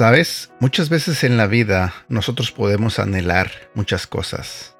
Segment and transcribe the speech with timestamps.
[0.00, 4.74] Sabes, muchas veces en la vida nosotros podemos anhelar muchas cosas.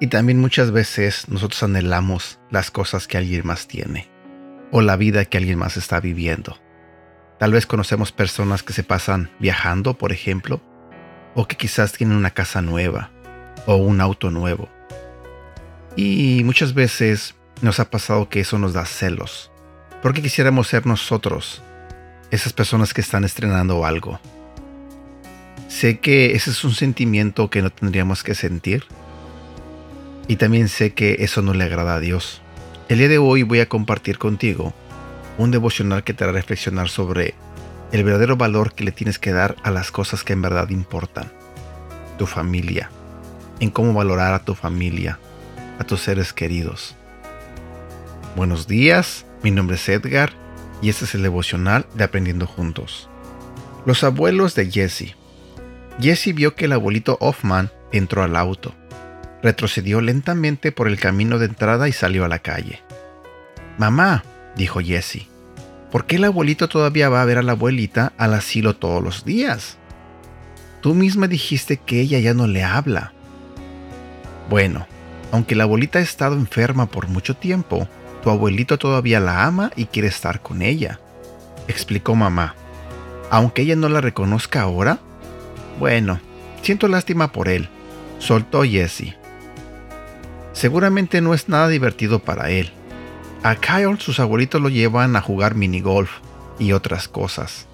[0.00, 4.10] Y también muchas veces nosotros anhelamos las cosas que alguien más tiene.
[4.72, 6.58] O la vida que alguien más está viviendo.
[7.42, 10.62] Tal vez conocemos personas que se pasan viajando, por ejemplo.
[11.34, 13.10] O que quizás tienen una casa nueva.
[13.66, 14.68] O un auto nuevo.
[15.96, 19.50] Y muchas veces nos ha pasado que eso nos da celos.
[20.02, 21.62] Porque quisiéramos ser nosotros
[22.30, 24.20] esas personas que están estrenando algo.
[25.66, 28.84] Sé que ese es un sentimiento que no tendríamos que sentir.
[30.28, 32.40] Y también sé que eso no le agrada a Dios.
[32.88, 34.72] El día de hoy voy a compartir contigo
[35.38, 37.34] un devocional que te hará reflexionar sobre
[37.92, 41.30] el verdadero valor que le tienes que dar a las cosas que en verdad importan.
[42.18, 42.90] Tu familia.
[43.60, 45.18] En cómo valorar a tu familia,
[45.78, 46.96] a tus seres queridos.
[48.34, 50.32] Buenos días, mi nombre es Edgar
[50.80, 53.08] y este es el devocional de Aprendiendo Juntos.
[53.84, 55.16] Los abuelos de Jesse.
[56.00, 58.74] Jesse vio que el abuelito Hoffman entró al auto.
[59.42, 62.80] Retrocedió lentamente por el camino de entrada y salió a la calle.
[63.76, 64.24] Mamá,
[64.56, 65.26] dijo Jesse,
[65.90, 69.24] ¿por qué el abuelito todavía va a ver a la abuelita al asilo todos los
[69.24, 69.78] días?
[70.80, 73.12] Tú misma dijiste que ella ya no le habla.
[74.50, 74.86] Bueno,
[75.30, 77.88] aunque la abuelita ha estado enferma por mucho tiempo,
[78.22, 81.00] tu abuelito todavía la ama y quiere estar con ella,
[81.68, 82.54] explicó mamá.
[83.30, 84.98] Aunque ella no la reconozca ahora.
[85.78, 86.20] Bueno,
[86.62, 87.68] siento lástima por él,
[88.18, 89.16] soltó Jesse.
[90.52, 92.70] Seguramente no es nada divertido para él.
[93.42, 96.10] A Kyle sus abuelitos lo llevan a jugar minigolf
[96.58, 97.66] y otras cosas.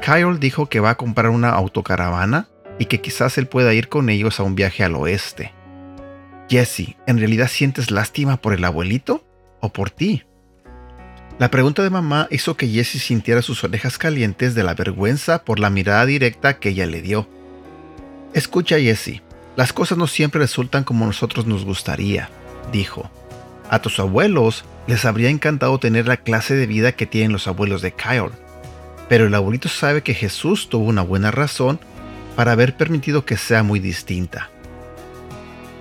[0.00, 4.10] Kyle dijo que va a comprar una autocaravana y que quizás él pueda ir con
[4.10, 5.52] ellos a un viaje al oeste.
[6.50, 9.26] Jesse, ¿en realidad sientes lástima por el abuelito?
[9.60, 10.24] o por ti?
[11.38, 15.58] La pregunta de mamá hizo que Jessie sintiera sus orejas calientes de la vergüenza por
[15.58, 17.28] la mirada directa que ella le dio.
[18.32, 19.22] Escucha, Jessie,
[19.54, 22.30] las cosas no siempre resultan como nosotros nos gustaría,
[22.72, 23.10] dijo.
[23.68, 27.82] A tus abuelos les habría encantado tener la clase de vida que tienen los abuelos
[27.82, 28.30] de Kyle,
[29.08, 31.78] pero el abuelito sabe que Jesús tuvo una buena razón
[32.34, 34.50] para haber permitido que sea muy distinta.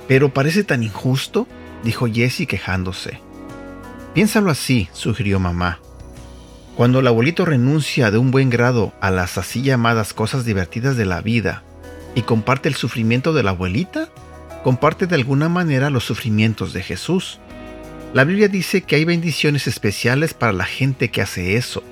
[0.08, 1.48] Pero parece tan injusto,
[1.84, 3.20] dijo Jessie quejándose.
[4.14, 5.80] Piénsalo así, sugirió mamá.
[6.76, 11.06] Cuando el abuelito renuncia de un buen grado a las así llamadas cosas divertidas de
[11.06, 11.64] la vida
[12.16, 14.10] y comparte el sufrimiento de la abuelita,
[14.64, 17.40] comparte de alguna manera los sufrimientos de Jesús.
[18.16, 21.84] La Biblia dice que hay bendiciones especiales para la gente que hace eso.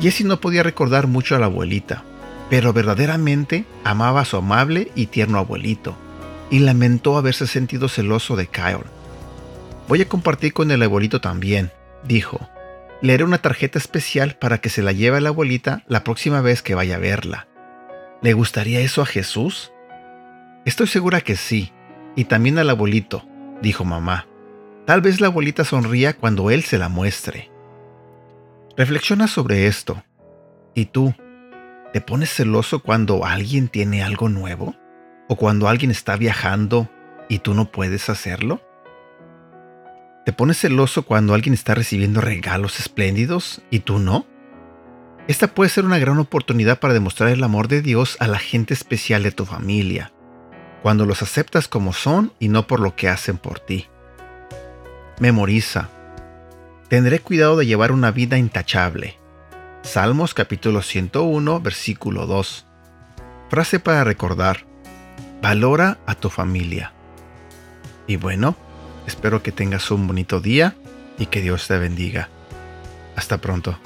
[0.00, 2.04] Jessie no podía recordar mucho a la abuelita,
[2.48, 5.94] pero verdaderamente amaba a su amable y tierno abuelito,
[6.48, 8.86] y lamentó haberse sentido celoso de Kyle
[9.88, 11.70] Voy a compartir con el abuelito también,
[12.02, 12.48] dijo.
[13.02, 16.40] Le haré una tarjeta especial para que se la lleve a la abuelita la próxima
[16.40, 17.46] vez que vaya a verla.
[18.22, 19.70] ¿Le gustaría eso a Jesús?
[20.64, 21.74] Estoy segura que sí,
[22.16, 23.22] y también al abuelito,
[23.60, 24.29] dijo mamá.
[24.90, 27.48] Tal vez la abuelita sonría cuando él se la muestre.
[28.76, 30.02] Reflexiona sobre esto.
[30.74, 31.14] ¿Y tú?
[31.92, 34.74] ¿Te pones celoso cuando alguien tiene algo nuevo?
[35.28, 36.90] ¿O cuando alguien está viajando
[37.28, 38.62] y tú no puedes hacerlo?
[40.26, 44.26] ¿Te pones celoso cuando alguien está recibiendo regalos espléndidos y tú no?
[45.28, 48.74] Esta puede ser una gran oportunidad para demostrar el amor de Dios a la gente
[48.74, 50.12] especial de tu familia,
[50.82, 53.86] cuando los aceptas como son y no por lo que hacen por ti.
[55.20, 55.88] Memoriza.
[56.88, 59.16] Tendré cuidado de llevar una vida intachable.
[59.82, 62.66] Salmos capítulo 101, versículo 2.
[63.48, 64.66] Frase para recordar.
[65.40, 66.92] Valora a tu familia.
[68.08, 68.56] Y bueno,
[69.10, 70.76] Espero que tengas un bonito día
[71.18, 72.28] y que Dios te bendiga.
[73.16, 73.76] Hasta pronto.